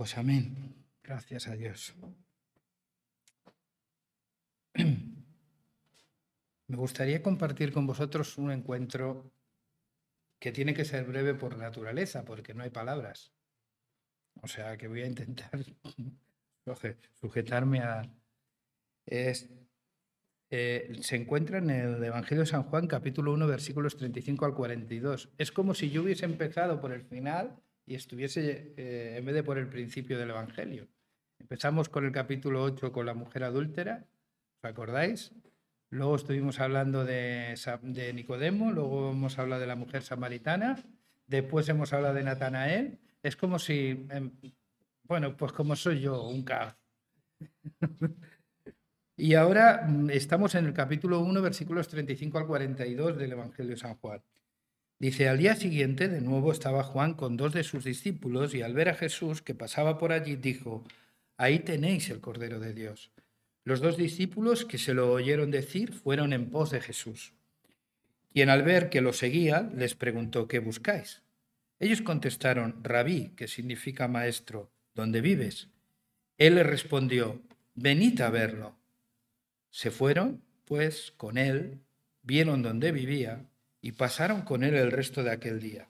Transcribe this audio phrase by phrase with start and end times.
[0.00, 0.74] Pues amén.
[1.02, 1.94] Gracias a Dios.
[6.68, 9.30] Me gustaría compartir con vosotros un encuentro
[10.38, 13.34] que tiene que ser breve por naturaleza, porque no hay palabras.
[14.40, 15.60] O sea que voy a intentar
[17.20, 18.10] sujetarme a...
[19.04, 19.50] Es,
[20.48, 25.28] eh, se encuentra en el Evangelio de San Juan, capítulo 1, versículos 35 al 42.
[25.36, 29.42] Es como si yo hubiese empezado por el final y estuviese eh, en vez de
[29.42, 30.86] por el principio del Evangelio.
[31.40, 34.06] Empezamos con el capítulo 8 con la mujer adúltera,
[34.58, 35.32] ¿os acordáis?
[35.90, 40.78] Luego estuvimos hablando de, de Nicodemo, luego hemos hablado de la mujer samaritana,
[41.26, 43.00] después hemos hablado de Natanael.
[43.24, 44.30] Es como si, em,
[45.02, 46.76] bueno, pues como soy yo, un caos.
[49.16, 53.76] y ahora mm, estamos en el capítulo 1, versículos 35 al 42 del Evangelio de
[53.76, 54.22] San Juan.
[55.00, 58.74] Dice, al día siguiente de nuevo estaba Juan con dos de sus discípulos y al
[58.74, 60.84] ver a Jesús que pasaba por allí dijo,
[61.38, 63.10] ahí tenéis el Cordero de Dios.
[63.64, 67.32] Los dos discípulos que se lo oyeron decir fueron en pos de Jesús,
[68.34, 71.22] quien al ver que lo seguía les preguntó, ¿qué buscáis?
[71.78, 75.68] Ellos contestaron, Rabí, que significa maestro, ¿dónde vives?
[76.36, 77.40] Él les respondió,
[77.74, 78.76] venid a verlo.
[79.70, 81.80] Se fueron, pues, con él,
[82.22, 83.46] vieron dónde vivía
[83.80, 85.88] y pasaron con él el resto de aquel día.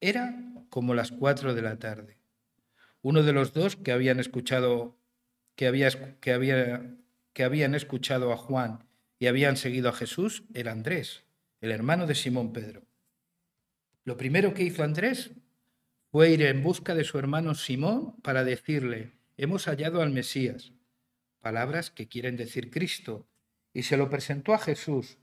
[0.00, 0.36] Era
[0.70, 2.18] como las cuatro de la tarde.
[3.02, 4.96] Uno de los dos que habían escuchado
[5.56, 6.96] que, había, que, había,
[7.32, 8.84] que habían escuchado a Juan
[9.18, 11.24] y habían seguido a Jesús era Andrés,
[11.60, 12.82] el hermano de Simón Pedro.
[14.04, 15.32] Lo primero que hizo Andrés
[16.10, 20.72] fue ir en busca de su hermano Simón para decirle, hemos hallado al Mesías,
[21.40, 23.28] palabras que quieren decir Cristo,
[23.74, 25.18] y se lo presentó a Jesús,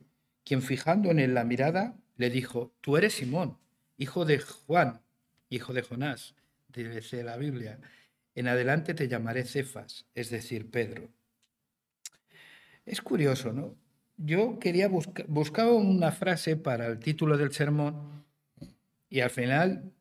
[0.45, 3.57] quien fijando en él la mirada, le dijo, tú eres Simón,
[3.97, 5.01] hijo de Juan,
[5.49, 6.35] hijo de Jonás,
[6.69, 7.79] dice la Biblia,
[8.35, 11.09] en adelante te llamaré Cefas, es decir, Pedro.
[12.85, 13.75] Es curioso, ¿no?
[14.17, 18.23] Yo quería buscar, buscaba una frase para el título del sermón
[19.09, 19.91] y al final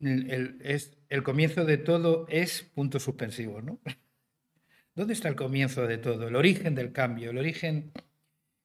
[0.00, 3.78] el, es, el comienzo de todo es punto suspensivo, ¿no?
[4.94, 6.28] ¿Dónde está el comienzo de todo?
[6.28, 7.92] El origen del cambio, el origen,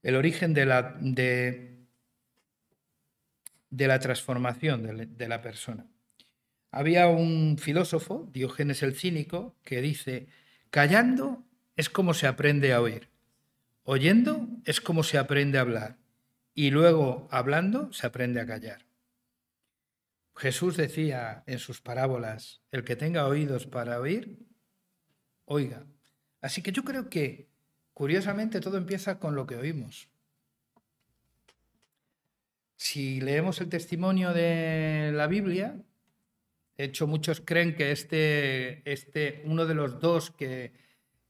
[0.04, 1.88] el origen de, la, de,
[3.70, 5.86] la transformación de, de la persona.
[6.72, 10.28] Había un filósofo, Diógenes el Cínico, que dice,
[10.70, 11.44] callando
[11.76, 13.10] es como se aprende a oír,
[13.84, 15.98] oyendo es como se aprende a hablar
[16.54, 18.86] y luego hablando se aprende a callar.
[20.36, 24.40] Jesús decía en sus parábolas, el que tenga oídos para oír,
[25.46, 25.86] oiga.
[26.42, 27.51] Así que yo creo que,
[28.02, 30.10] curiosamente, todo empieza con lo que oímos.
[32.76, 35.80] Si leemos el testimonio de la Biblia,
[36.78, 40.74] de hecho, muchos creen que este, este, uno de los dos que,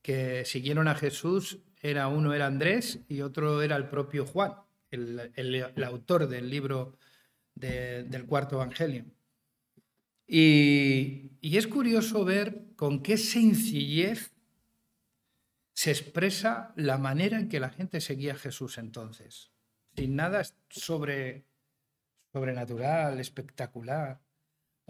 [0.01, 4.53] que siguieron a Jesús era uno era Andrés y otro era el propio Juan,
[4.91, 6.97] el, el, autor del libro
[7.53, 9.03] del cuarto evangelio.
[10.25, 14.31] Y, y, es curioso ver con qué sencillez
[15.73, 19.51] se expresa la manera en que la gente seguía a Jesús entonces,
[19.95, 21.45] sin nada sobre,
[22.33, 24.21] sobrenatural, espectacular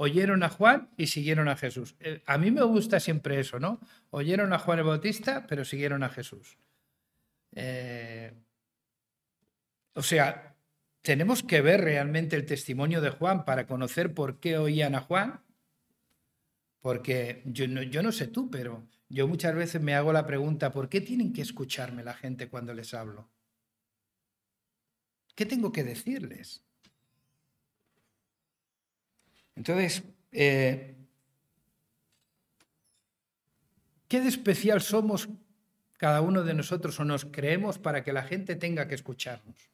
[0.02, 1.96] oyeron a Juan y siguieron a Jesús.
[2.00, 3.80] Eh, a mí me gusta siempre eso, ¿no?
[4.10, 6.58] Oyeron a Juan el Bautista, pero siguieron a Jesús.
[7.54, 8.34] Eh,
[9.94, 10.56] o sea,
[11.04, 15.42] tenemos que ver realmente el testimonio de Juan para conocer por qué oían a Juan.
[16.82, 20.72] Porque yo no, yo no sé tú, pero yo muchas veces me hago la pregunta,
[20.72, 23.30] ¿por qué tienen que escucharme la gente cuando les hablo?
[25.36, 26.64] ¿Qué tengo que decirles?
[29.56, 30.96] Entonces, eh,
[34.08, 35.30] ¿qué de especial somos
[35.98, 39.71] cada uno de nosotros o nos creemos para que la gente tenga que escucharnos?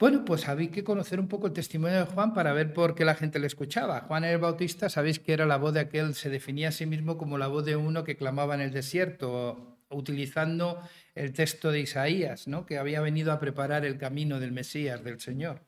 [0.00, 3.04] Bueno, pues había que conocer un poco el testimonio de Juan para ver por qué
[3.04, 4.00] la gente le escuchaba.
[4.00, 7.18] Juan el Bautista, sabéis que era la voz de aquel, se definía a sí mismo
[7.18, 10.80] como la voz de uno que clamaba en el desierto, utilizando
[11.14, 12.64] el texto de Isaías, ¿no?
[12.64, 15.60] que había venido a preparar el camino del Mesías, del Señor.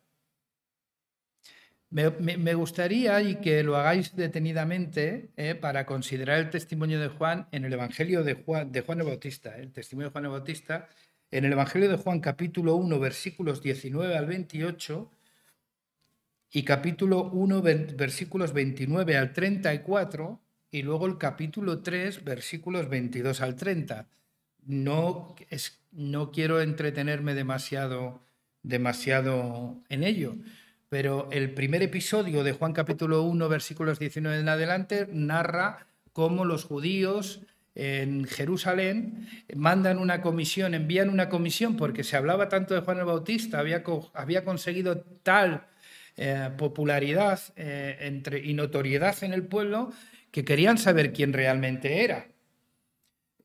[1.90, 5.55] Me, gustaría y que lo hagáis detenidamente ¿eh?
[5.55, 9.58] para considerar el testimonio de Juan en el Evangelio de Juan, de Juan el Bautista,
[9.58, 9.61] ¿eh?
[9.61, 10.88] el testimonio de Juan el Bautista,
[11.32, 15.11] en el Evangelio de Juan capítulo 1 versículos 19 al 28
[16.52, 20.40] y capítulo 1 versículos 29 al 34
[20.70, 24.08] y luego el capítulo 3, versículos 22 al 30.
[24.67, 28.20] No, es, no quiero entretenerme demasiado,
[28.62, 30.35] demasiado en ello,
[30.90, 36.64] pero el primer episodio de Juan capítulo 1, versículos 19 en adelante, narra cómo los
[36.64, 37.40] judíos
[37.74, 43.04] en Jerusalén mandan una comisión, envían una comisión, porque se hablaba tanto de Juan el
[43.04, 43.82] Bautista, había,
[44.14, 45.66] había conseguido tal
[46.16, 49.92] eh, popularidad eh, entre, y notoriedad en el pueblo
[50.30, 52.26] que querían saber quién realmente era.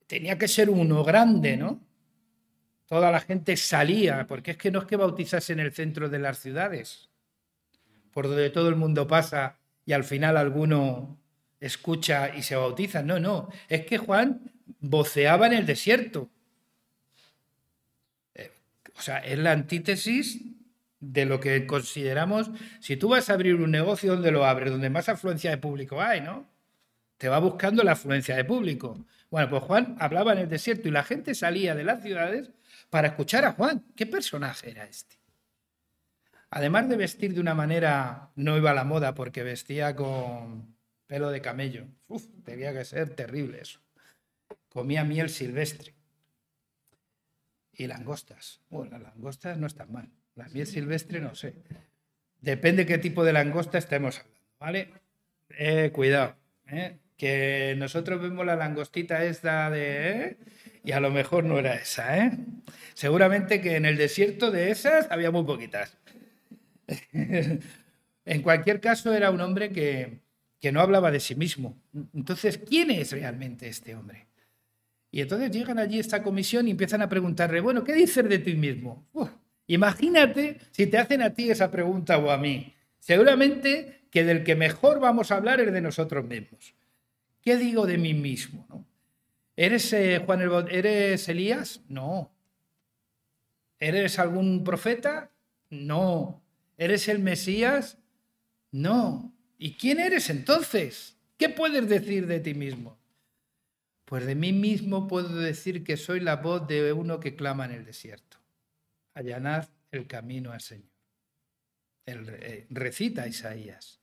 [0.05, 1.81] Tenía que ser uno grande, ¿no?
[2.87, 6.19] Toda la gente salía, porque es que no es que bautizase en el centro de
[6.19, 7.09] las ciudades,
[8.11, 11.17] por donde todo el mundo pasa y al final alguno
[11.59, 13.01] escucha y se bautiza.
[13.01, 16.29] No, no, es que Juan voceaba en el desierto.
[18.35, 18.51] Eh,
[18.95, 20.41] o sea, es la antítesis
[20.99, 22.49] de lo que consideramos,
[22.79, 24.71] si tú vas a abrir un negocio, ¿dónde lo abres?
[24.71, 26.47] Donde más afluencia de público hay, ¿no?
[27.17, 29.05] Te va buscando la afluencia de público.
[29.29, 32.51] Bueno, pues Juan hablaba en el desierto y la gente salía de las ciudades
[32.89, 33.83] para escuchar a Juan.
[33.95, 35.17] ¿Qué personaje era este?
[36.49, 40.76] Además de vestir de una manera, no iba a la moda porque vestía con
[41.07, 41.87] pelo de camello.
[42.07, 43.79] Uf, tenía que ser terrible eso.
[44.69, 45.95] Comía miel silvestre
[47.73, 48.61] y langostas.
[48.69, 50.09] Bueno, las langostas no están mal.
[50.35, 51.55] La miel silvestre no sé.
[52.41, 54.93] Depende qué tipo de langosta estemos hablando, ¿vale?
[55.49, 56.35] Eh, cuidado,
[56.67, 56.99] ¿eh?
[57.17, 60.11] que nosotros vemos la langostita esta de...
[60.11, 60.37] ¿eh?
[60.83, 62.31] Y a lo mejor no era esa, ¿eh?
[62.93, 65.97] Seguramente que en el desierto de esas había muy poquitas.
[67.11, 70.19] en cualquier caso, era un hombre que,
[70.59, 71.77] que no hablaba de sí mismo.
[72.13, 74.27] Entonces, ¿quién es realmente este hombre?
[75.11, 78.55] Y entonces llegan allí esta comisión y empiezan a preguntarle, bueno, ¿qué dices de ti
[78.55, 79.07] mismo?
[79.67, 82.73] Imagínate si te hacen a ti esa pregunta o a mí.
[82.99, 86.73] Seguramente que del que mejor vamos a hablar es de nosotros mismos.
[87.41, 88.85] ¿Qué digo de mí mismo?
[89.55, 91.81] ¿Eres eh, Juan el ¿Eres Elías?
[91.87, 92.31] No.
[93.79, 95.31] ¿Eres algún profeta?
[95.69, 96.41] No.
[96.77, 97.97] ¿Eres el Mesías?
[98.71, 99.33] No.
[99.57, 101.15] ¿Y quién eres entonces?
[101.37, 102.97] ¿Qué puedes decir de ti mismo?
[104.05, 107.71] Pues de mí mismo puedo decir que soy la voz de uno que clama en
[107.71, 108.37] el desierto
[109.17, 110.91] allanar el camino al Señor.
[112.05, 113.99] El, eh, recita Isaías.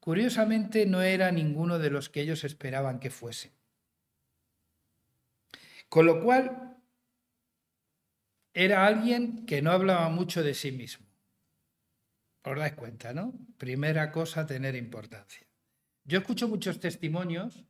[0.00, 3.52] Curiosamente no era ninguno de los que ellos esperaban que fuese.
[5.88, 6.76] Con lo cual,
[8.54, 11.06] era alguien que no hablaba mucho de sí mismo.
[12.44, 13.32] Os dais cuenta, ¿no?
[13.56, 15.46] Primera cosa, tener importancia.
[16.04, 17.64] Yo escucho muchos testimonios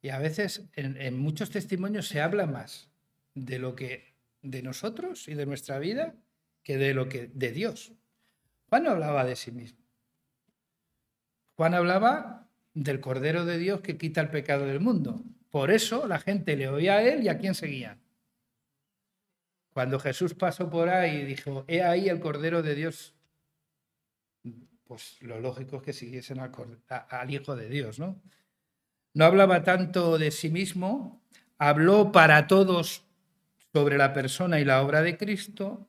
[0.00, 2.88] y a veces en, muchos testimonios se habla más
[3.34, 6.14] de lo que de nosotros y de nuestra vida
[6.62, 7.92] que de lo que de Dios.
[8.70, 9.84] Juan no hablaba de sí mismo.
[11.56, 15.22] Juan hablaba del Cordero de Dios que quita el pecado del mundo.
[15.50, 17.98] Por eso la gente le oía a él y a quién seguía.
[19.74, 23.14] Cuando Jesús pasó por ahí y dijo, he ahí el Cordero de Dios,
[24.90, 28.20] pues lo lógico es que siguiesen al, Hijo de Dios, ¿no?
[29.14, 31.22] No hablaba tanto de sí mismo,
[31.58, 33.04] habló para todos
[33.72, 35.88] sobre la persona y la obra de Cristo,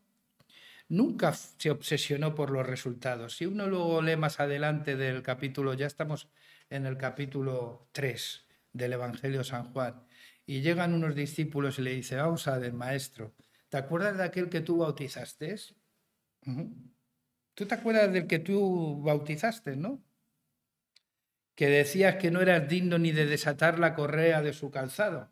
[0.88, 3.38] nunca se obsesionó por los resultados.
[3.38, 6.27] Si uno luego lee más adelante del capítulo, ya estamos
[6.69, 10.06] en el capítulo 3 del Evangelio San Juan,
[10.45, 13.33] y llegan unos discípulos y le dicen, vamos a ver, maestro,
[13.68, 15.56] ¿te acuerdas de aquel que tú bautizaste?
[17.54, 20.02] ¿Tú te acuerdas del que tú bautizaste, no?
[21.56, 25.31] Que decías que no eras digno ni de desatar la correa de su calzado.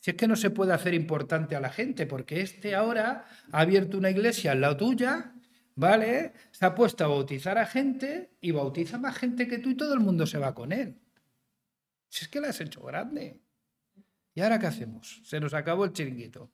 [0.00, 3.60] Si es que no se puede hacer importante a la gente, porque este ahora ha
[3.60, 5.34] abierto una iglesia en la tuya,
[5.74, 6.32] ¿vale?
[6.52, 9.94] Se ha puesto a bautizar a gente y bautiza más gente que tú y todo
[9.94, 11.00] el mundo se va con él.
[12.08, 13.40] Si es que la has hecho grande.
[14.32, 15.22] ¿Y ahora qué hacemos?
[15.24, 16.52] Se nos acabó el chiringuito.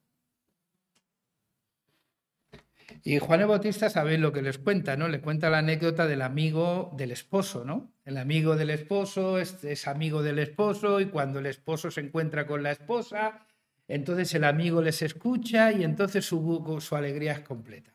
[3.04, 5.08] Y Juan Bautista, sabéis lo que les cuenta, ¿no?
[5.08, 7.92] Le cuenta la anécdota del amigo del esposo, ¿no?
[8.04, 12.62] El amigo del esposo es, amigo del esposo y cuando el esposo se encuentra con
[12.62, 13.46] la esposa,
[13.88, 17.92] entonces el amigo les escucha y entonces su, alegría es completa,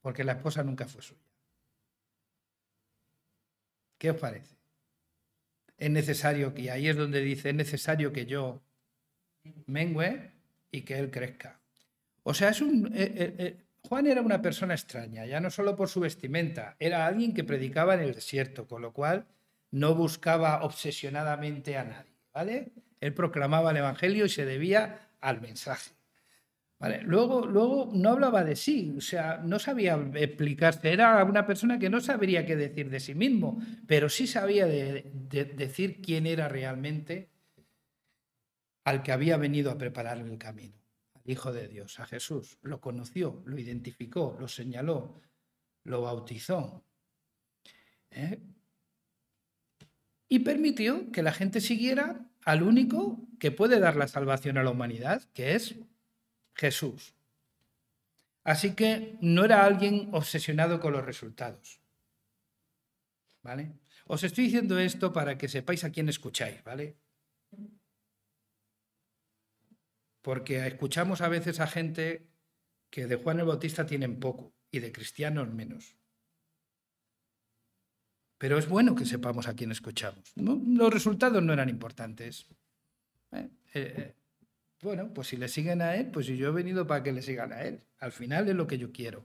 [0.00, 1.20] porque la esposa nunca fue suya.
[3.98, 4.56] ¿Qué os parece?
[5.78, 8.62] Es necesario que, ahí es donde dice, es necesario que yo
[9.66, 10.32] mengüe
[10.70, 11.60] y que él crezca.
[12.22, 12.86] O sea, es un...
[12.94, 17.06] Eh, eh, eh, Juan era una persona extraña, ya no solo por su vestimenta, era
[17.06, 19.26] alguien que predicaba en el desierto, con lo cual
[19.70, 22.72] no buscaba obsesionadamente a nadie, ¿vale?
[23.00, 25.90] Él proclamaba el Evangelio y se debía al mensaje.
[26.78, 27.00] ¿Vale?
[27.02, 31.88] Luego, luego no hablaba de sí, o sea, no sabía explicarse, era una persona que
[31.88, 37.30] no sabría qué decir de sí mismo, pero sí sabía decir quién era realmente
[38.84, 40.74] al que había venido a preparar el camino,
[41.26, 42.58] Hijo de Dios, a Jesús.
[42.62, 45.20] Lo conoció, lo identificó, lo señaló,
[45.84, 46.84] lo bautizó.
[48.10, 48.40] ¿eh?
[50.28, 54.70] Y permitió que la gente siguiera al único que puede dar la salvación a la
[54.70, 55.74] humanidad, que es
[56.54, 57.14] Jesús.
[58.44, 61.80] Así que no era alguien obsesionado con los resultados.
[63.42, 63.72] ¿Vale?
[64.06, 66.96] Os estoy diciendo esto para que sepáis a quién escucháis, ¿vale?
[70.26, 72.26] Porque escuchamos a veces a gente
[72.90, 75.94] que de Juan el Bautista tienen poco y de cristianos menos.
[78.36, 80.32] Pero es bueno que sepamos a quién escuchamos.
[80.34, 82.48] Los resultados no eran importantes.
[83.30, 83.48] ¿Eh?
[83.74, 84.14] Eh, eh,
[84.82, 87.52] bueno, pues si le siguen a él, pues yo he venido para que le sigan
[87.52, 87.84] a él.
[88.00, 89.24] Al final es lo que yo quiero.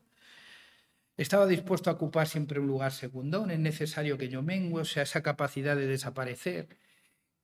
[1.17, 4.85] Estaba dispuesto a ocupar siempre un lugar segundo, no es necesario que yo mengue, o
[4.85, 6.77] sea, esa capacidad de desaparecer,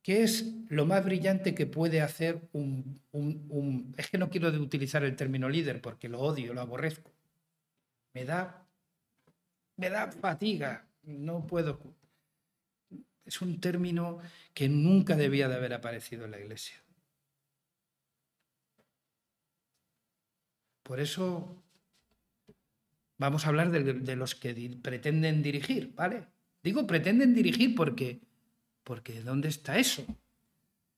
[0.01, 3.93] que es lo más brillante que puede hacer un, un...
[3.97, 7.11] Es que no quiero utilizar el término líder porque lo odio, lo aborrezco.
[8.13, 8.65] Me da,
[9.75, 11.79] me da fatiga, no puedo.
[13.25, 14.19] Es un término
[14.53, 16.81] que nunca debía de haber aparecido en la iglesia.
[20.83, 21.61] Por eso
[23.17, 26.27] vamos a hablar de, los que pretenden dirigir, ¿vale?
[26.63, 28.21] Digo pretenden dirigir porque,
[28.87, 30.05] porque ¿dónde está eso?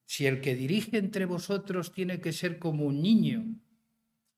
[0.05, 3.43] Si el que dirige entre vosotros tiene que ser como un niño,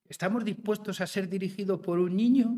[0.07, 2.57] ¿estamos dispuestos a ser dirigidos por un niño?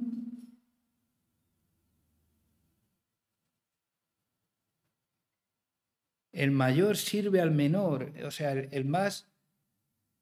[6.34, 9.28] el mayor sirve al menor, o sea, el, más,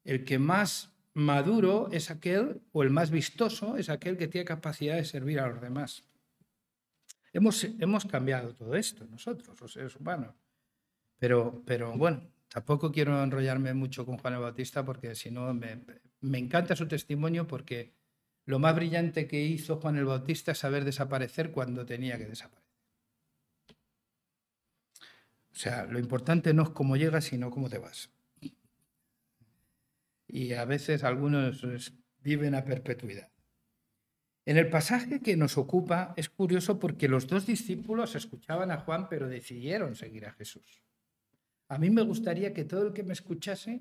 [0.04, 4.96] el que más maduro es aquel, o el más vistoso es aquel que tiene capacidad
[4.96, 6.04] de servir a los demás.
[7.32, 10.41] Hemos, hemos cambiado todo esto nosotros, los seres humanos.
[11.22, 15.78] Pero, pero bueno, tampoco quiero enrollarme mucho con Juan el Bautista porque si no me,
[16.20, 17.94] me encanta su testimonio porque
[18.44, 22.74] lo más brillante que hizo Juan el Bautista es saber desaparecer cuando tenía que desaparecer.
[25.52, 28.10] O sea, lo importante no es cómo llegas, sino cómo te vas.
[30.26, 31.62] Y a veces algunos
[32.18, 33.30] viven a perpetuidad.
[34.44, 39.08] En el pasaje que nos ocupa es curioso porque los dos discípulos escuchaban a Juan,
[39.08, 40.82] pero decidieron seguir a Jesús.
[41.72, 43.80] A mí me gustaría que todo el que me escuchase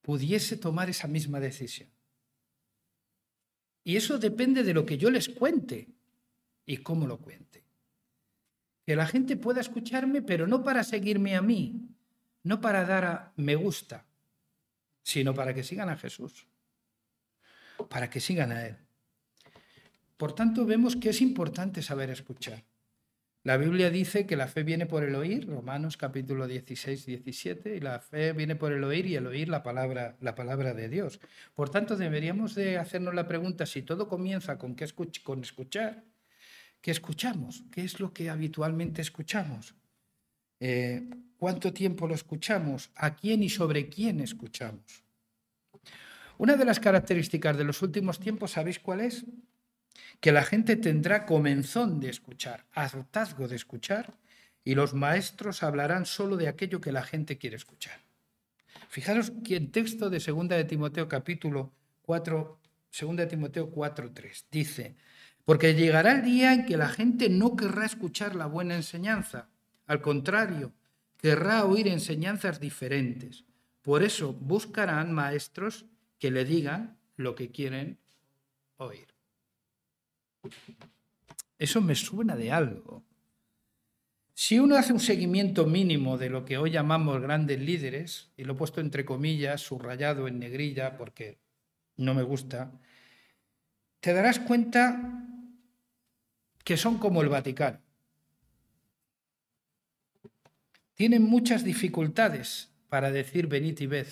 [0.00, 1.90] pudiese tomar esa misma decisión.
[3.84, 5.86] Y eso depende de lo que yo les cuente
[6.64, 7.62] y cómo lo cuente
[8.86, 11.90] que la gente pueda escucharme, pero no para seguirme a mí,
[12.44, 14.06] no para dar a me gusta,
[15.02, 16.46] sino para que sigan a Jesús,
[17.90, 18.76] para que sigan a Él.
[20.16, 22.62] Por tanto, vemos que es importante saber escuchar.
[23.46, 27.78] La Biblia dice que la fe viene por el oír, Romanos capítulo 16, 17, y
[27.78, 31.20] la fe viene por el oír y el oír la palabra, la palabra de Dios.
[31.54, 34.84] Por tanto, deberíamos de hacernos la pregunta si todo comienza con, que
[35.22, 36.02] con escuchar,
[36.80, 37.62] ¿Qué escuchamos?
[37.70, 39.76] ¿Qué es lo que habitualmente escuchamos?
[40.58, 42.90] Eh, ¿Cuánto tiempo lo escuchamos?
[42.96, 45.04] ¿A quién y sobre quién escuchamos?
[46.36, 49.24] Una de las características de los últimos tiempos, ¿sabéis cuál es?
[50.20, 54.14] Que la gente tendrá comenzón de escuchar, hartazgo de escuchar,
[54.64, 58.00] y los maestros hablarán solo de aquello que la gente quiere escuchar.
[58.88, 61.72] Fijaros que el texto de 2 de Timoteo capítulo
[62.02, 62.58] 4,
[63.00, 64.96] 2 de Timoteo 4.3 dice,
[65.44, 69.48] porque llegará el día en que la gente no querrá escuchar la buena enseñanza.
[69.86, 70.72] Al contrario,
[71.18, 73.44] querrá oír enseñanzas diferentes.
[73.82, 75.86] Por eso buscarán maestros
[76.18, 77.98] que le digan lo que quieren
[78.78, 79.15] oír.
[81.58, 83.02] Eso me suena de algo.
[84.34, 88.52] Si uno hace un seguimiento mínimo de lo que hoy llamamos grandes líderes, y lo
[88.52, 91.38] he puesto entre comillas, subrayado en negrilla porque
[91.96, 92.70] no me gusta,
[94.00, 95.24] te darás cuenta
[96.62, 97.80] que son como el Vaticano.
[100.94, 104.08] Tienen muchas dificultades para decir venid y ved.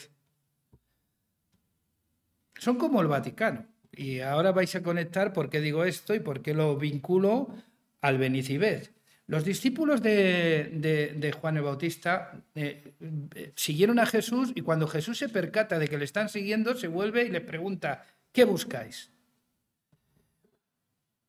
[2.57, 3.74] Son como el Vaticano.
[3.97, 7.49] Y ahora vais a conectar por qué digo esto y por qué lo vinculo
[8.01, 8.89] al ved.
[9.27, 12.93] Los discípulos de, Juan el Bautista eh,
[13.35, 16.89] eh, siguieron a Jesús y cuando Jesús se percata de que le están siguiendo, se
[16.89, 19.15] vuelve y les pregunta, ¿qué buscáis?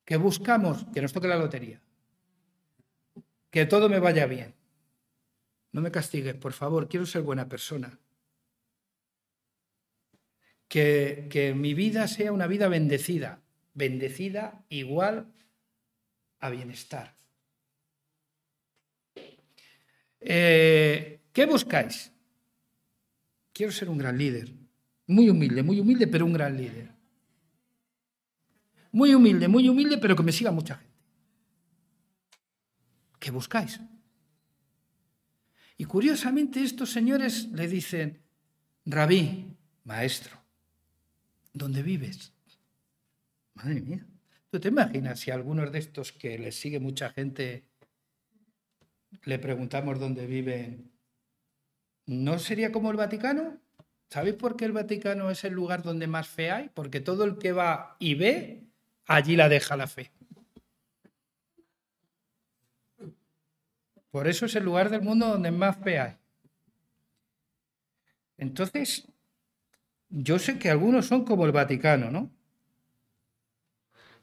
[0.05, 1.81] que buscamos que nos toque la lotería,
[3.49, 4.53] que todo me vaya bien.
[5.71, 7.99] No me castigues, por favor, quiero ser buena persona.
[10.75, 13.41] Que, mi vida sea una vida bendecida,
[13.73, 15.31] bendecida igual
[16.39, 17.15] a bienestar.
[20.19, 22.11] Eh, ¿Qué buscáis?
[23.53, 24.51] Quiero ser un gran líder,
[25.07, 26.91] muy humilde, muy humilde, pero un gran líder.
[28.91, 30.99] muy humilde, muy humilde, pero que me siga mucha gente.
[33.17, 33.79] ¿Qué buscáis?
[35.77, 38.21] Y curiosamente estos señores le dicen,
[38.85, 39.55] rabí,
[39.85, 40.44] maestro,
[41.55, 42.33] ¿dónde vives?
[43.55, 44.05] Madre mía.
[44.51, 47.63] ¿Tú te imaginas si a algunos de estos que les sigue mucha gente
[49.23, 50.91] le preguntamos dónde viven?
[52.05, 53.57] ¿No sería como el Vaticano?
[54.09, 56.69] ¿Sabéis por qué el Vaticano es el lugar donde más fe hay?
[56.69, 58.67] Porque todo el que va y ve,
[59.07, 60.11] allí la deja la fe.
[64.11, 66.17] Por eso es el lugar del mundo donde más fe hay.
[68.37, 69.07] Entonces,
[70.09, 72.31] yo sé que algunos son como el Vaticano, ¿no?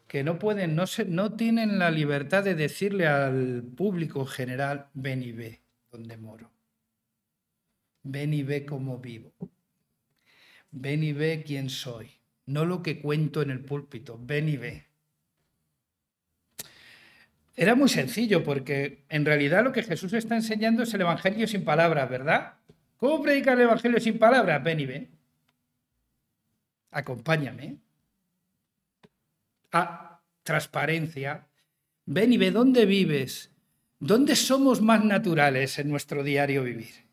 [0.06, 4.86] Que no pueden, no, se, no tienen la libertad de decirle al público en general,
[4.94, 6.50] ven y ve donde moro.
[8.02, 9.32] Ven y ve cómo vivo.
[10.70, 12.10] Ven y ve quién soy.
[12.46, 14.86] No lo que cuento en el púlpito, ven y ve.
[17.54, 21.64] Era muy sencillo porque en realidad lo que Jesús está enseñando es el Evangelio sin
[21.64, 22.54] palabras, ¿verdad?
[22.96, 24.62] ¿Cómo predicar el Evangelio sin palabras?
[24.64, 25.10] Ven y ve.
[26.92, 27.78] Acompáñame.
[29.72, 31.48] A transparencia.
[32.06, 33.50] Ven y ve dónde vives.
[33.98, 37.06] ¿Dónde somos más naturales en nuestro diario vivir?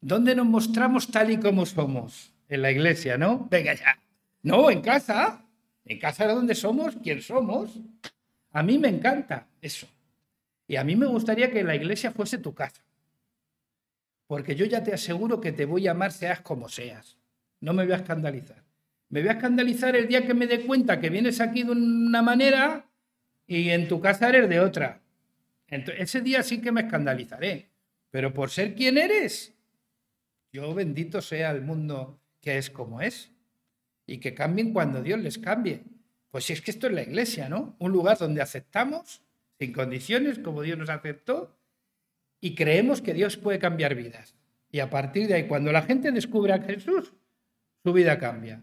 [0.00, 2.32] ¿Dónde nos mostramos tal y como somos?
[2.48, 3.46] En la iglesia, ¿no?
[3.50, 3.98] Venga ya.
[4.42, 5.44] No, en casa.
[5.84, 7.78] En casa es donde somos, quién somos.
[8.52, 9.86] A mí me encanta eso.
[10.66, 12.82] Y a mí me gustaría que la iglesia fuese tu casa.
[14.26, 17.16] Porque yo ya te aseguro que te voy a amar seas como seas.
[17.62, 18.62] No me voy a escandalizar.
[19.08, 22.20] Me voy a escandalizar el día que me dé cuenta que vienes aquí de una
[22.20, 22.90] manera
[23.46, 25.00] y en tu casa eres de otra.
[25.68, 27.70] Entonces, ese día sí que me escandalizaré.
[28.10, 29.54] Pero por ser quien eres,
[30.52, 33.30] yo bendito sea el mundo que es como es.
[34.06, 35.84] Y que cambien cuando Dios les cambie.
[36.30, 37.76] Pues si es que esto es la iglesia, ¿no?
[37.78, 39.22] Un lugar donde aceptamos
[39.60, 41.56] sin condiciones como Dios nos aceptó
[42.40, 44.34] y creemos que Dios puede cambiar vidas.
[44.72, 47.12] Y a partir de ahí, cuando la gente descubre a Jesús,
[47.82, 48.62] su vida cambia.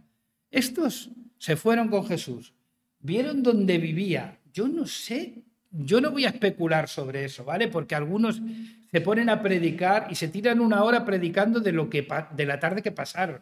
[0.52, 2.54] Estos se fueron con Jesús,
[3.00, 4.40] vieron dónde vivía.
[4.54, 7.68] Yo no sé, yo no voy a especular sobre eso, ¿vale?
[7.68, 8.42] Porque algunos
[8.92, 12.60] se ponen a predicar y se tiran una hora predicando de lo que de la
[12.60, 13.42] tarde que pasaron.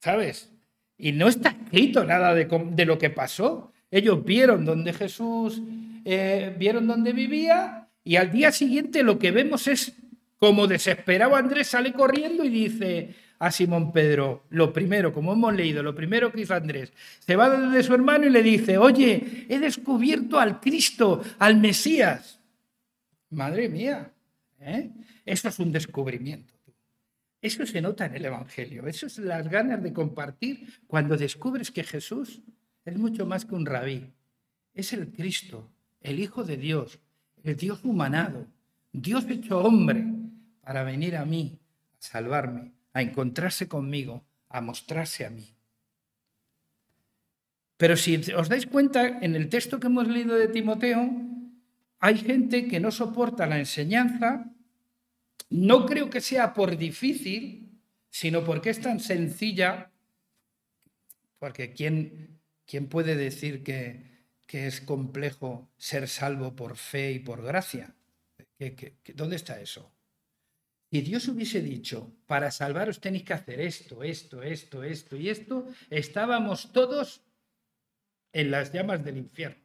[0.00, 0.50] ¿Sabes?
[0.98, 3.72] Y no está escrito nada de, lo que pasó.
[3.90, 5.62] Ellos vieron dónde Jesús,
[6.04, 9.94] eh, vieron dónde vivía y al día siguiente lo que vemos es
[10.38, 15.82] como desesperado Andrés sale corriendo y dice a Simón Pedro, lo primero, como hemos leído,
[15.82, 20.38] lo primero que Andrés, se va de su hermano y le dice, oye, he descubierto
[20.38, 22.40] al Cristo, al Mesías.
[23.30, 24.12] Madre mía,
[24.60, 24.90] ¿eh?
[25.24, 26.54] eso es un descubrimiento.
[27.40, 31.84] Eso se nota en el Evangelio, eso es las ganas de compartir cuando descubres que
[31.84, 32.40] Jesús
[32.84, 34.10] es mucho más que un rabí,
[34.72, 35.70] es el Cristo,
[36.00, 37.00] el Hijo de Dios,
[37.42, 38.46] el Dios humanado,
[38.92, 40.06] Dios hecho hombre
[40.62, 41.58] para venir a mí,
[41.98, 45.54] a salvarme, a encontrarse conmigo, a mostrarse a mí.
[47.76, 51.10] Pero si os dais cuenta, en el texto que hemos leído de Timoteo,
[51.98, 54.54] hay gente que no soporta la enseñanza
[55.50, 57.80] no creo que sea por difícil,
[58.10, 59.92] sino porque es tan sencilla,
[61.38, 67.42] porque ¿quién, quién puede decir que, que, es complejo ser salvo por fe y por
[67.42, 67.94] gracia?
[69.14, 69.92] dónde está eso?
[70.90, 75.66] Si Dios hubiese dicho, para salvaros tenéis que hacer esto, esto, esto, esto y esto,
[75.90, 77.22] estábamos todos
[78.32, 79.64] en las llamas del infierno.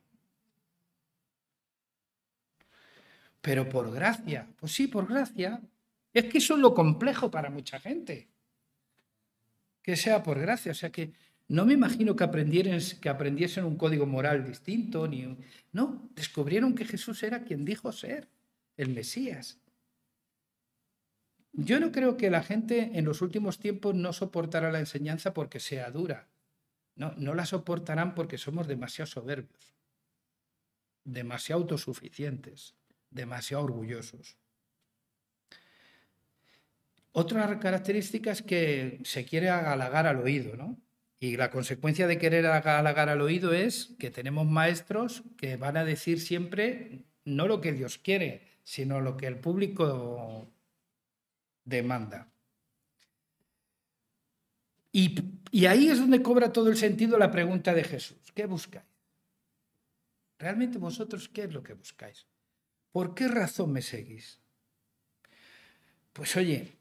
[3.41, 5.61] Pero por gracia, pues sí, por gracia.
[6.13, 8.27] Es que eso es lo complejo para mucha gente.
[9.81, 10.71] Que sea por gracia.
[10.71, 11.13] O sea que
[11.47, 12.25] no me imagino que,
[13.01, 15.07] que aprendiesen un código moral distinto.
[15.07, 15.37] Ni
[15.71, 18.27] No, descubrieron que Jesús era quien dijo ser,
[18.77, 19.59] el Mesías.
[21.53, 25.59] Yo no creo que la gente en los últimos tiempos no soportará la enseñanza porque
[25.59, 26.27] sea dura.
[26.95, 29.73] No, no la soportarán porque somos demasiado soberbios,
[31.03, 32.75] demasiado autosuficientes
[33.11, 34.37] demasiado orgullosos.
[37.11, 40.79] Otra característica es que se quiere halagar al oído, ¿no?
[41.19, 45.83] Y la consecuencia de querer halagar al oído es que tenemos maestros que van a
[45.83, 50.49] decir siempre no lo que Dios quiere, sino lo que el público
[51.69, 52.27] demanda.
[54.91, 55.15] Y,
[55.51, 58.17] y, ahí es donde cobra todo el sentido la pregunta de Jesús.
[58.33, 58.85] ¿Qué buscáis?
[60.39, 62.25] ¿Realmente vosotros qué es lo que buscáis?
[62.91, 64.39] ¿Por qué razón me seguís?
[66.11, 66.75] Pues oye,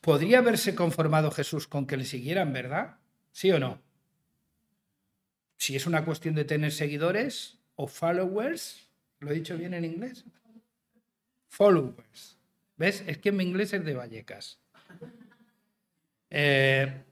[0.00, 2.98] ¿podría haberse conformado Jesús con que le siguieran, verdad?
[3.30, 3.80] ¿Sí o no?
[5.56, 8.88] Si es una cuestión de tener seguidores o followers,
[9.20, 10.24] ¿lo he dicho bien en inglés?
[11.54, 12.36] Followers.
[12.76, 13.04] ¿Ves?
[13.06, 14.58] Es que mi inglés es de Vallecas.
[16.28, 17.04] Eh,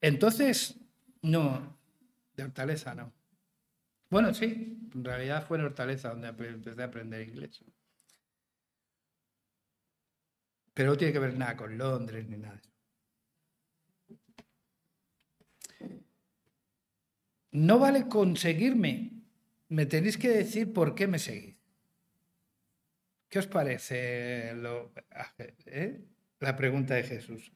[0.00, 0.76] entonces,
[1.20, 1.76] no,
[2.34, 3.12] de Hortaleza no.
[4.08, 7.62] Bueno, sí, en realidad fue en Hortaleza donde empecé a aprender inglés.
[10.72, 12.62] Pero no tiene que ver nada con Londres ni nada.
[17.52, 19.22] No vale conseguirme.
[19.68, 21.53] Me tenéis que decir por qué me seguís.
[23.34, 24.52] ¿Qué os parece
[25.66, 26.04] eh?
[26.38, 27.50] la pregunta de Jesús?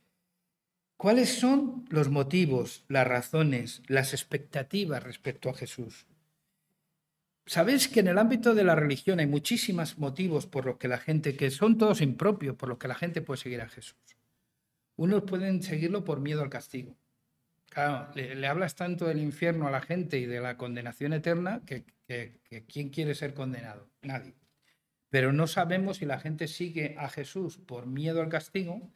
[0.96, 6.08] ¿Cuáles son los motivos, las razones, las expectativas respecto a Jesús?
[7.46, 10.98] Sabéis que en el ámbito de la religión hay muchísimos motivos por los que la
[10.98, 14.16] gente, que son todos impropios, por los que la gente puede seguir a Jesús.
[14.96, 16.96] Unos pueden seguirlo por miedo al castigo.
[17.70, 21.84] Claro, le, hablas tanto del infierno a la gente y de la condenación eterna que
[22.66, 23.88] ¿quién quiere ser condenado?
[24.02, 24.34] Nadie.
[25.10, 28.90] Pero no sabemos si la gente sigue a Jesús por miedo al castigo.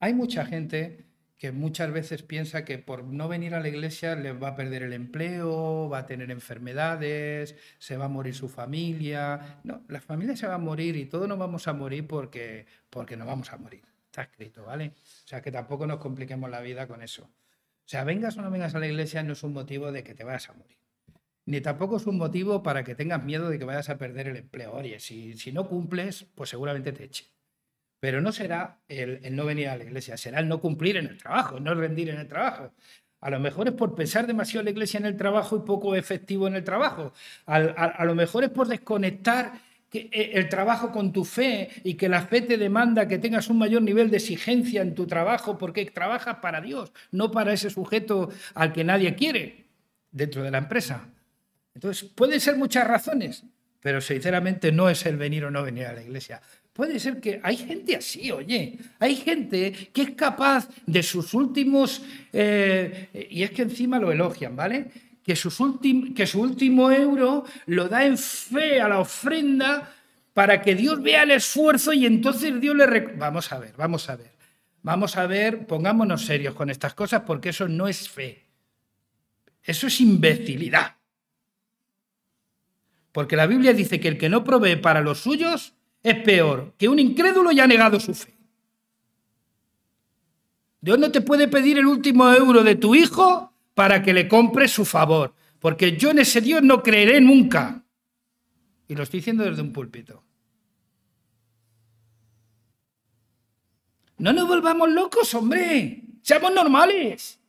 [0.00, 1.06] Hay mucha gente
[1.38, 4.82] que muchas veces piensa que por no venir a la iglesia le va a perder
[4.82, 9.60] el empleo, va a tener enfermedades, se va a morir su familia.
[9.64, 13.16] No, la familia se va a morir y todos nos vamos a morir porque, porque
[13.16, 13.82] nos vamos a morir.
[14.06, 14.94] Está escrito, ¿vale?
[14.96, 17.24] O sea, que tampoco nos compliquemos la vida con eso.
[17.24, 20.14] O sea, vengas o no vengas a la iglesia no es un motivo de que
[20.14, 20.76] te vayas a morir.
[21.46, 24.36] Ni tampoco es un motivo para que tengas miedo de que vayas a perder el
[24.36, 24.72] empleo.
[24.74, 27.26] Oye, si, si no cumples, pues seguramente te eche.
[28.00, 31.18] Pero no será el, no venir a la iglesia, será el no cumplir en el
[31.18, 32.72] trabajo, no rendir en el trabajo.
[33.20, 35.94] A lo mejor es por pensar demasiado en la iglesia en el trabajo y poco
[35.94, 37.12] efectivo en el trabajo.
[37.46, 39.52] A, lo mejor es por desconectar
[39.92, 43.58] eh, el trabajo con tu fe y que la fe te demanda que tengas un
[43.58, 48.28] mayor nivel de exigencia en tu trabajo porque trabajas para Dios, no para ese sujeto
[48.54, 49.64] al que nadie quiere
[50.10, 51.08] dentro de la empresa.
[51.76, 53.44] Entonces, pueden ser muchas razones,
[53.82, 56.40] pero sinceramente no es el venir o no venir a la iglesia.
[56.72, 62.00] Puede ser que hay gente así, oye, hay gente que es capaz de sus últimos,
[62.32, 64.86] eh, y es que encima lo elogian, ¿vale?
[65.22, 65.58] Que, sus
[66.14, 69.94] que su último euro lo da en fe a la ofrenda
[70.32, 73.00] para que Dios vea el esfuerzo y entonces Dios le...
[73.18, 74.30] Vamos a ver, vamos a ver,
[74.82, 78.46] vamos a ver, pongámonos serios con estas cosas porque eso no es fe,
[79.62, 80.96] eso es imbecilidad.
[83.16, 86.86] Porque la Biblia dice que el que no provee para los suyos es peor que
[86.86, 88.36] un incrédulo y ha negado su fe.
[90.82, 94.70] Dios no te puede pedir el último euro de tu hijo para que le compres
[94.70, 97.86] su favor, porque yo en ese Dios no creeré nunca.
[98.86, 100.22] Y lo estoy diciendo desde un púlpito.
[104.18, 106.02] No nos volvamos locos, hombre.
[106.20, 107.40] Seamos normales.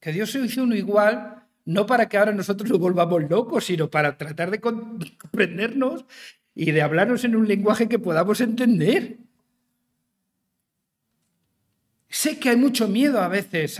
[0.00, 1.35] Que Dios se hizo uno igual,
[1.66, 6.04] no para que ahora nosotros nos volvamos locos, sino para tratar de comprendernos
[6.54, 9.18] y de hablarnos en un lenguaje que podamos entender.
[12.08, 13.78] Sé que hay mucho miedo a veces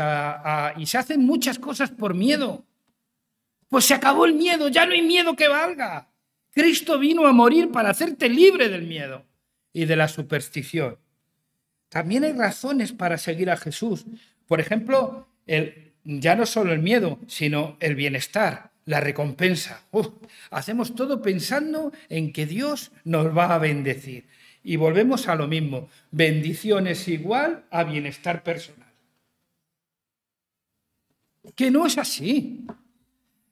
[0.77, 2.65] y se hacen muchas cosas por miedo.
[3.69, 6.11] Pues se acabó el miedo, ya no hay miedo que valga.
[6.53, 9.25] Cristo vino a morir para hacerte libre del miedo
[9.73, 10.99] y de la superstición.
[11.89, 14.05] También hay razones para seguir a Jesús.
[14.47, 19.83] Por ejemplo, el, ya no solo el miedo, sino el bienestar la recompensa.
[20.51, 24.29] hacemos todo pensando en que Dios nos va a bendecir.
[24.63, 25.89] Y volvemos a lo mismo.
[26.11, 28.89] Bendición es igual a bienestar personal.
[31.55, 32.67] Que no es así.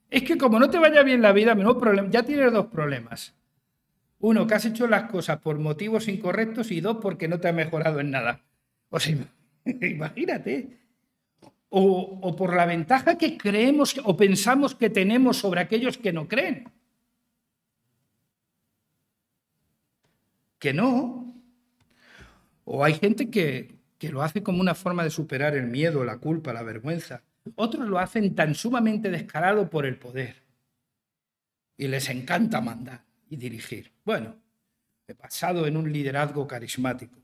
[0.09, 1.55] Es que como no te vaya bien la vida,
[2.09, 3.33] ya tienes dos problemas.
[4.19, 7.53] Uno, que has hecho las cosas por motivos incorrectos y dos, porque no te ha
[7.53, 8.41] mejorado en nada.
[8.89, 8.97] O
[9.65, 10.84] imagínate
[11.77, 16.71] o, por la ventaja que creemos o pensamos que tenemos sobre aquellos que no creen.
[20.57, 21.35] Que no.
[22.63, 26.17] O hay gente que, que lo hace como una forma de superar el miedo, la
[26.17, 27.23] culpa, la vergüenza.
[27.55, 30.43] Otros lo hacen tan sumamente descarado por el poder.
[31.75, 33.91] Y les encanta mandar y dirigir.
[34.05, 34.37] Bueno,
[35.07, 37.19] he pasado en un liderazgo carismático.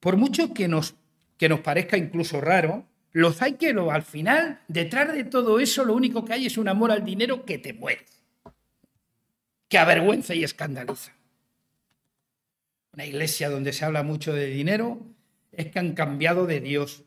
[0.00, 0.94] Por mucho que nos
[1.36, 5.84] que nos parezca incluso raro, los hay que lo, al final, detrás de todo eso,
[5.84, 8.04] lo único que hay es un amor al dinero que te muere,
[9.68, 11.12] que avergüenza y escandaliza.
[12.92, 15.06] Una iglesia donde se habla mucho de dinero
[15.52, 17.04] es que han cambiado de Dios.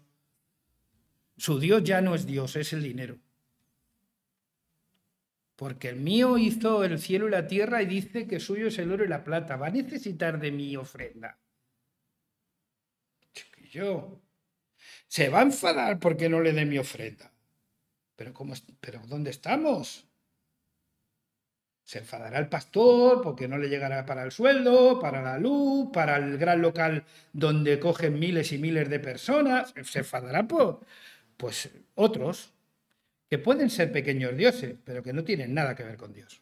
[1.38, 3.18] Su Dios ya no es Dios, es el dinero.
[5.56, 8.92] Porque el mío hizo el cielo y la tierra y dice que suyo es el
[8.92, 9.56] oro y la plata.
[9.56, 11.38] Va a necesitar de mi ofrenda
[13.70, 14.22] yo.
[15.08, 17.32] se va a enfadar porque no le dé mi ofrenda.
[18.16, 20.06] Pero, ¿cómo, pero ¿dónde estamos?
[21.84, 26.18] Se enfadará el pastor porque no le llegará para el sueldo, para la luz, para
[26.18, 29.74] el gran local donde cogen miles y miles de personas.
[29.84, 30.82] Se enfadará por
[31.38, 32.52] pues, otros
[33.30, 36.42] que pueden ser pequeños dioses, pero que no tienen nada que ver con Dios.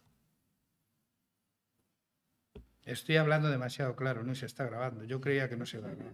[2.86, 5.04] Estoy hablando demasiado claro, no se está grabando.
[5.04, 6.14] Yo creía que no se grababa.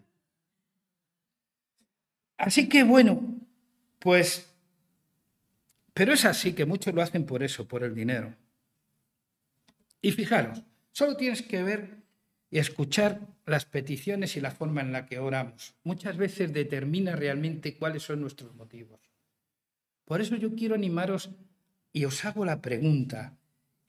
[2.42, 3.22] Así que bueno,
[4.00, 4.52] pues,
[5.94, 8.34] pero es así que muchos lo hacen por eso, por el dinero.
[10.02, 11.98] Y fijaros, solo tienes que ver
[12.50, 15.76] y escuchar las peticiones y la forma en la que oramos.
[15.84, 19.00] Muchas veces determina realmente cuáles son nuestros motivos.
[20.06, 21.30] Por eso yo quiero animaros
[21.94, 23.38] y os hago la pregunta,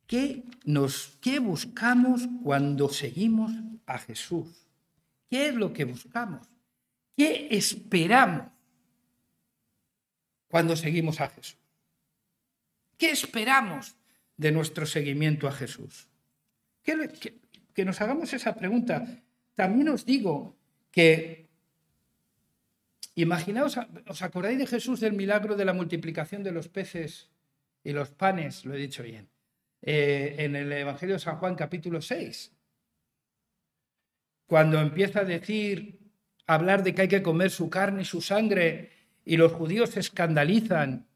[0.06, 3.50] ¿qué, nos, qué buscamos cuando seguimos
[3.86, 4.68] a Jesús?
[5.30, 6.51] ¿Qué es lo que buscamos?
[7.16, 8.46] ¿Qué esperamos
[10.48, 11.58] cuando seguimos a Jesús?
[12.96, 13.96] ¿Qué esperamos
[14.36, 16.08] de nuestro seguimiento a Jesús?
[16.82, 19.22] Que, nos hagamos esa pregunta.
[19.54, 20.56] También os digo
[20.90, 21.48] que,
[23.14, 27.30] imaginaos, ¿os acordáis de Jesús del milagro de la multiplicación de los peces
[27.84, 28.64] y los panes?
[28.64, 29.28] Lo he dicho bien.
[29.82, 32.52] Eh, en el Evangelio de San Juan capítulo 6.
[34.46, 36.01] Cuando empieza a decir,
[36.54, 38.90] hablar de que hay que comer su carne y su sangre
[39.24, 41.06] y los judíos se escandalizan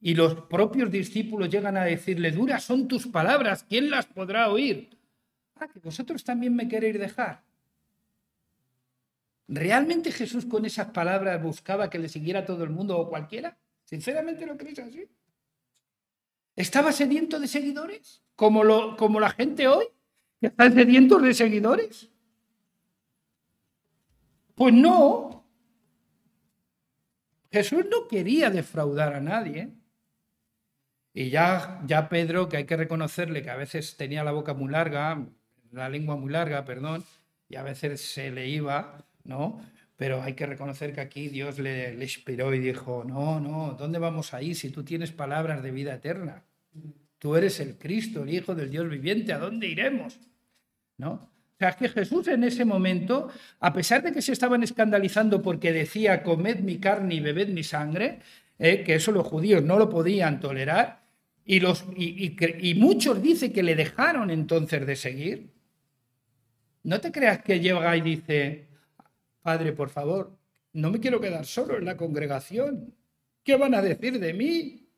[0.00, 4.96] y los propios discípulos llegan a decirle, duras son tus palabras, ¿quién las podrá oír?
[5.56, 7.42] Ah, que vosotros también me queréis dejar.
[9.46, 13.58] ¿Realmente Jesús con esas palabras buscaba que le siguiera todo el mundo o cualquiera?
[13.84, 15.06] ¿Sinceramente lo creéis así?
[16.56, 18.22] ¿Estaba sediento de seguidores?
[18.36, 19.86] ¿Como, lo, como la gente hoy?
[20.40, 22.08] ¿Que están sedientos de seguidores?
[24.60, 25.42] Pues no.
[27.50, 29.70] Jesús no quería defraudar a nadie.
[31.14, 34.70] Y ya, ya Pedro, que hay que reconocerle que a veces tenía la boca muy
[34.70, 35.26] larga,
[35.72, 37.04] la lengua muy larga, perdón,
[37.48, 39.62] y a veces se le iba, ¿no?
[39.96, 44.34] Pero hay que reconocer que aquí Dios le, inspiró y dijo, no, no, ¿dónde vamos
[44.34, 46.44] a ir si tú tienes palabras de vida eterna?
[47.18, 50.20] Tú eres el Cristo, el Hijo del Dios viviente, ¿a dónde iremos?
[50.98, 51.29] ¿No?
[51.60, 53.28] Sea, que Jesús en ese momento,
[53.60, 57.62] a pesar de que se estaban escandalizando porque decía, comed mi carne y bebed mi
[57.62, 58.20] sangre,
[58.58, 61.02] eh, que eso los judíos no lo podían tolerar,
[61.44, 65.50] y, los, y, muchos dicen que le dejaron entonces de seguir.
[66.82, 68.66] No te creas que llega y dice,
[69.42, 70.38] Padre, por favor,
[70.72, 72.94] no me quiero quedar solo en la congregación.
[73.44, 74.88] ¿Qué van a decir de mí?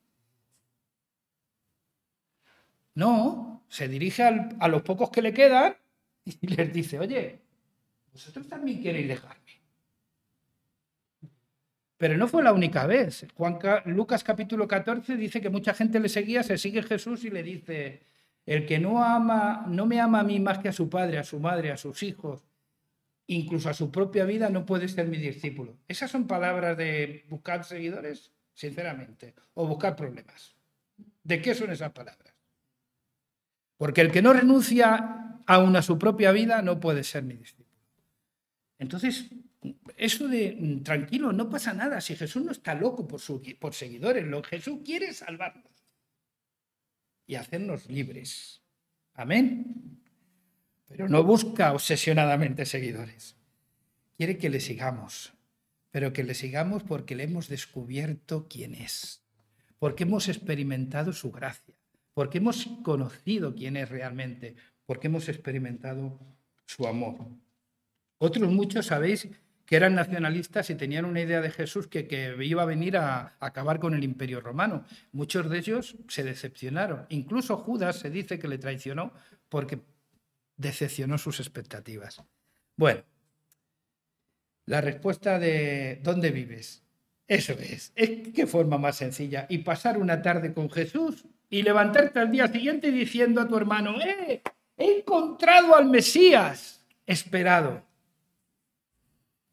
[2.94, 4.22] No, se dirige
[4.61, 5.82] a los pocos que le quedan
[6.41, 7.41] y les dice, oye,
[8.13, 9.43] vosotros también queréis dejar.
[12.03, 13.29] Pero no fue la única vez.
[13.37, 17.45] Juan, Lucas capítulo 14 dice que mucha gente le seguía, se sigue Jesús y le
[17.45, 18.03] dice,
[18.45, 21.23] el que no ama, no me ama a mí más que a su padre, a
[21.23, 22.43] su madre, a sus hijos,
[23.29, 25.77] incluso a su propia vida, no puede ser mi discípulo.
[25.87, 28.33] ¿Esas son palabras de buscar seguidores?
[28.53, 29.35] Sinceramente.
[29.55, 30.57] O buscar problemas.
[31.23, 32.32] ¿De qué son esas palabras?
[33.83, 37.68] Porque el que no renuncia aún a su propia vida no puede ser mi discípulo.
[38.79, 39.29] Entonces,
[39.97, 42.01] eso de mm, tranquilo, no pasa nada.
[42.01, 43.21] Si Jesús no está loco por,
[43.59, 45.73] por seguidores, lo Jesús quiere salvarnos
[47.27, 48.62] y hacernos libres.
[49.14, 49.99] Amén.
[50.87, 53.35] Pero no busca obsesionadamente seguidores.
[54.16, 55.33] Quiere que le sigamos,
[55.90, 59.25] pero que le sigamos porque le hemos descubierto quién es,
[59.81, 61.82] porque hemos experimentado su gracia,
[62.14, 66.18] porque hemos conocido quién es realmente, porque hemos experimentado
[66.66, 67.16] su amor.
[68.18, 69.29] Otros muchos sabéis
[69.66, 73.81] que eran nacionalistas y tenían una idea de Jesús que, iba a venir a, acabar
[73.81, 74.85] con el imperio romano.
[75.12, 77.07] Muchos de ellos se decepcionaron.
[77.09, 79.12] Incluso Judas se dice que le traicionó
[79.48, 79.81] porque
[80.57, 82.22] decepcionó sus expectativas.
[82.77, 83.03] Bueno,
[84.66, 86.83] la respuesta de ¿dónde vives?
[87.27, 87.92] Eso es.
[87.94, 89.46] Es qué forma más sencilla.
[89.48, 94.01] Y pasar una tarde con Jesús y levantarte al día siguiente diciendo a tu hermano,
[94.01, 94.41] ¡eh!
[94.75, 97.83] He encontrado al Mesías esperado.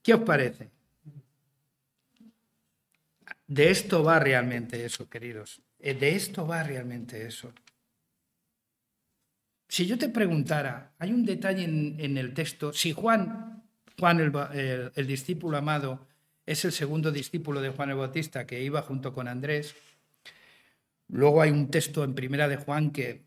[0.01, 0.69] ¿Qué os parece?
[3.45, 5.61] De esto va realmente eso, queridos.
[5.77, 7.51] Eh, de esto va realmente eso.
[9.67, 13.61] Si yo te preguntara, hay un detalle en, el texto, si Juan,
[13.99, 16.07] Juan el, el, discípulo amado,
[16.45, 19.75] es el segundo discípulo de Juan el Bautista que iba junto con Andrés,
[21.09, 23.23] luego hay un texto en primera de Juan que,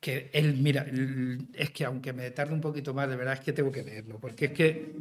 [0.00, 0.86] que él, mira,
[1.54, 4.18] es que aunque me tarde un poquito más, de verdad es que tengo que leerlo,
[4.20, 4.94] porque es que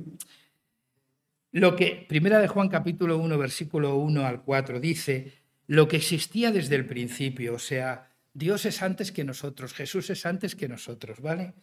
[1.52, 5.32] lo que, primera de Juan capítulo 1, versículo 1 al 4, dice,
[5.68, 10.26] lo que existía desde el principio, o sea, Dios es antes que nosotros, Jesús es
[10.26, 11.54] antes que nosotros, ¿vale?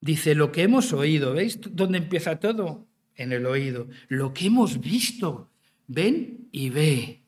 [0.00, 2.88] Dice, lo que hemos oído, ¿veis dónde empieza todo?
[3.14, 3.88] En el oído.
[4.08, 5.50] Lo que hemos visto,
[5.86, 7.21] ven y ve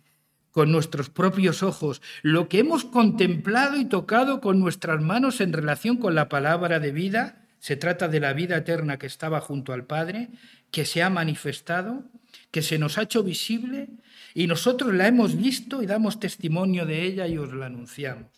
[0.55, 5.97] con nuestros propios ojos, lo que hemos contemplado y tocado con nuestras manos en relación
[5.97, 9.85] con la palabra de vida, se trata de la vida eterna que estaba junto al
[9.85, 10.29] Padre,
[10.71, 12.05] que se ha manifestado,
[12.53, 13.89] que se nos ha hecho visible
[14.33, 18.31] y nosotros la hemos visto y damos testimonio de ella y os la anunciamos.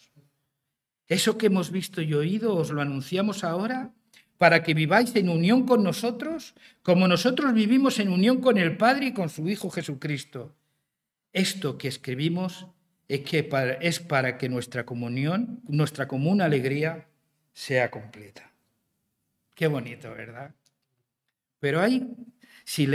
[1.09, 3.93] Eso que hemos visto y oído os lo anunciamos ahora
[4.39, 9.09] para que viváis en unión con nosotros, como nosotros vivimos en unión con el Padre
[9.09, 10.57] y con su Hijo Jesucristo.
[11.37, 12.67] Esto que escribimos
[13.09, 13.47] es, que
[13.83, 17.09] es para que nuestra comunión, nuestra común alegría
[17.53, 18.55] sea completa.
[19.55, 20.55] Qué bonito, ¿verdad?
[21.61, 22.09] Pero hay,
[22.65, 22.87] si,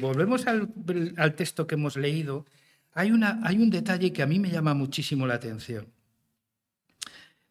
[0.00, 2.46] volvemos al, texto que hemos leído,
[2.92, 5.92] hay un detalle que a mí me llama muchísimo la atención.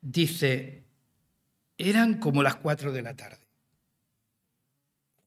[0.02, 0.86] Dice,
[1.78, 3.46] eran como las cuatro de la tarde.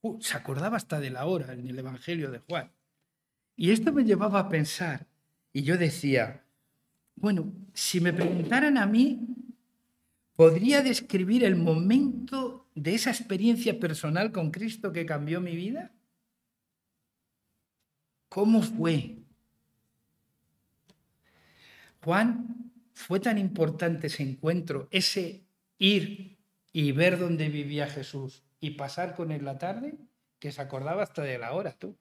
[0.00, 2.72] Uh, se acordaba hasta de la hora en el Evangelio de Juan.
[3.56, 5.06] Y esto me llevaba a pensar,
[5.52, 6.44] y yo decía,
[7.16, 9.28] bueno, si me preguntaran a mí,
[10.34, 15.92] ¿podría describir el momento de esa experiencia personal con Cristo que cambió mi vida?
[18.28, 19.18] ¿Cómo fue?
[22.02, 25.44] Juan, fue tan importante ese encuentro, ese
[25.78, 26.38] ir
[26.72, 29.94] y ver dónde vivía Jesús y pasar con él la tarde,
[30.38, 31.96] que se acordaba hasta de la hora, tú.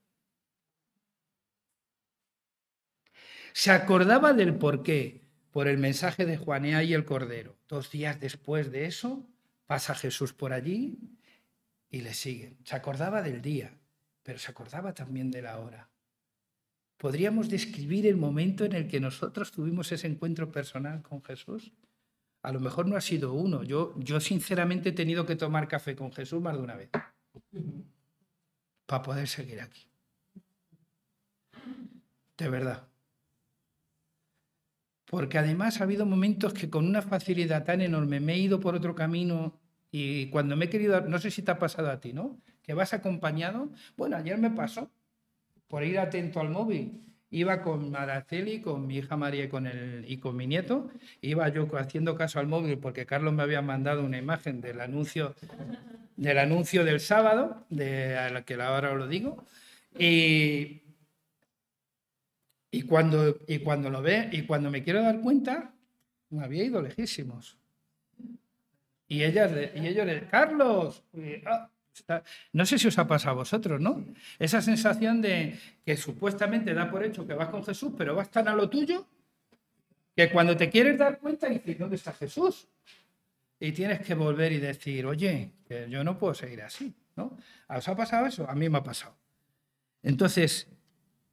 [3.53, 7.57] Se acordaba del por qué, por el mensaje de Juanea y el Cordero.
[7.67, 9.25] Dos días después de eso,
[9.65, 10.97] pasa Jesús por allí
[11.89, 12.57] y le siguen.
[12.63, 13.73] Se acordaba del día,
[14.23, 15.89] pero se acordaba también de la hora.
[16.97, 21.73] ¿Podríamos describir el momento en el que nosotros tuvimos ese encuentro personal con Jesús?
[22.43, 23.63] A lo mejor no ha sido uno.
[23.63, 26.89] Yo, yo sinceramente he tenido que tomar café con Jesús más de una vez
[28.85, 29.87] para poder seguir aquí.
[32.37, 32.90] De verdad.
[35.11, 38.73] Porque además ha habido momentos que con una facilidad tan enorme me he ido por
[38.73, 39.59] otro camino
[39.91, 42.41] y cuando me he querido, no sé si te ha pasado a ti, ¿no?
[42.63, 43.69] Que vas acompañado.
[43.95, 44.89] Bueno, ayer me pasó
[45.67, 50.03] por ir atento al móvil Iba con Maraceli, con mi hija María y con, el,
[50.05, 50.91] y con mi nieto.
[51.21, 55.33] Iba yo haciendo caso al móvil porque Carlos me había mandado una imagen del anuncio
[56.17, 59.45] del, anuncio del sábado, de a la que ahora os lo digo.
[59.97, 60.80] Y,
[62.71, 65.73] y, cuando, y cuando lo ve, y cuando me quiero dar cuenta,
[66.29, 67.57] me había ido lejísimos.
[69.07, 71.03] Y, ella, y ellos le Carlos,
[71.45, 71.69] ah,
[72.53, 74.05] no sé si os ha pasado a vosotros, ¿no?
[74.39, 78.47] Esa sensación de que supuestamente da por hecho que vas con Jesús, pero vas tan
[78.47, 79.05] a lo tuyo
[80.15, 82.69] que cuando te quieres dar cuenta dices, ¿dónde está Jesús?
[83.59, 87.37] Y tienes que volver y decir, oye, que yo no puedo seguir así, ¿no?
[87.67, 88.49] ¿Os ha pasado eso?
[88.49, 89.15] A mí me ha pasado.
[90.03, 90.67] Entonces,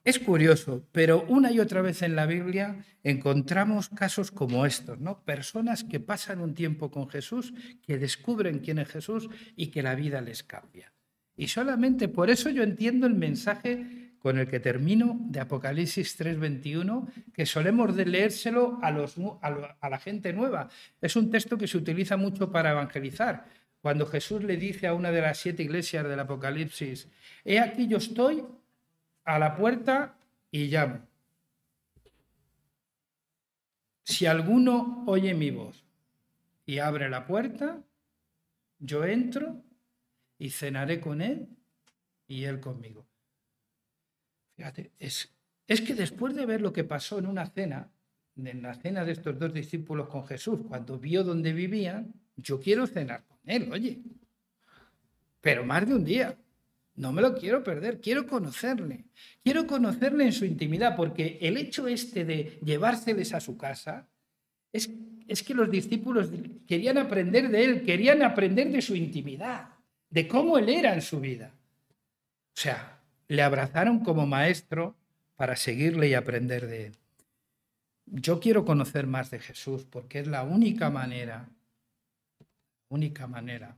[0.08, 5.22] es curioso, pero una y otra vez en la Biblia encontramos casos como estos, ¿no?
[5.24, 9.94] Personas que pasan un tiempo con Jesús, que descubren quién es Jesús y que la
[9.94, 10.92] vida les cambia.
[11.36, 17.06] Y solamente por eso yo entiendo el mensaje con el que termino de Apocalipsis 3:21,
[17.32, 20.68] que solemos de leérselo a, la gente nueva.
[21.00, 23.46] Es un texto que se utiliza mucho para evangelizar.
[23.80, 27.08] Cuando Jesús le dice a una de las siete iglesias del Apocalipsis,
[27.44, 28.42] he aquí yo estoy
[29.28, 30.16] a la puerta
[30.50, 31.06] y llamo.
[34.02, 35.84] Si alguno oye mi voz
[36.64, 37.84] y abre la puerta,
[38.78, 39.62] yo entro
[40.38, 41.46] y cenaré con él
[42.26, 43.06] y él conmigo.
[44.56, 45.30] Fíjate, es,
[45.66, 47.90] es que después de ver lo que pasó en una cena,
[48.34, 52.86] en la cena de estos dos discípulos con Jesús, cuando vio dónde vivían, yo quiero
[52.86, 54.00] cenar con él, oye,
[55.42, 56.34] pero más de un día.
[56.98, 59.04] No me lo quiero perder, quiero conocerle.
[59.44, 64.08] Quiero conocerle en su intimidad, porque el hecho este de llevárseles a su casa
[64.72, 64.90] es,
[65.28, 66.28] es que los discípulos
[66.66, 69.68] querían aprender de él, querían aprender de su intimidad,
[70.10, 71.54] de cómo él era en su vida.
[72.56, 74.96] O sea, le abrazaron como maestro
[75.36, 76.96] para seguirle y aprender de él.
[78.06, 81.48] Yo quiero conocer más de Jesús porque es la única manera,
[82.88, 83.76] única manera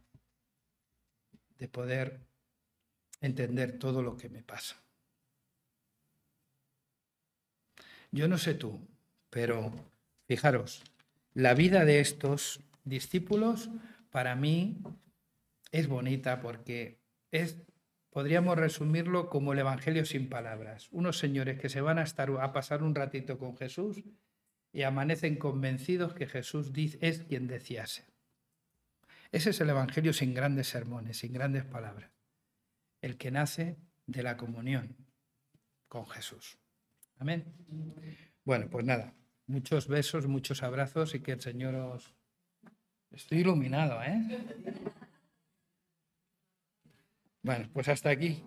[1.59, 2.30] de poder
[3.21, 4.77] entender todo lo que me pasa.
[8.11, 8.81] Yo no sé tú,
[9.31, 9.73] pero
[10.27, 10.83] fijaros,
[11.35, 13.71] la vida de estos discípulos
[14.11, 14.79] para mí
[15.71, 16.99] es bonita porque
[17.31, 17.57] es
[18.11, 20.89] podríamos resumirlo como el Evangelio sin palabras.
[20.91, 24.03] Unos señores que se van a, estar, a pasar un ratito con Jesús
[24.73, 28.07] y amanecen convencidos que Jesús es quien decía ser.
[29.33, 32.11] Ese es el Evangelio sin grandes sermones, sin grandes palabras.
[33.01, 34.97] El que nace de la comunión
[35.89, 36.59] con Jesús.
[37.17, 37.45] Amén.
[38.45, 39.15] Bueno, pues nada,
[39.47, 42.15] muchos besos, muchos abrazos y que el Señor os...
[43.11, 44.23] Estoy iluminado, ¿eh?
[47.43, 48.45] Bueno, pues hasta aquí.